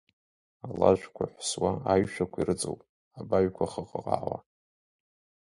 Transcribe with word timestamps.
Алажәқәа 0.67 1.25
ҳәсуа 1.33 1.71
аишәақәа 1.91 2.39
ирыҵоуп, 2.39 2.81
абаҩқәа 3.19 3.71
хыҟаҟаауа. 3.71 4.37